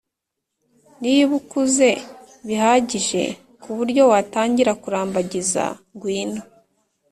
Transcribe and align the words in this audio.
Niba 1.01 1.31
ukuze 1.41 1.89
bihagije 2.47 3.23
ku 3.61 3.69
buryo 3.77 4.01
watangira 4.11 4.71
kurambagiza 4.81 5.63
ngwino 5.93 6.41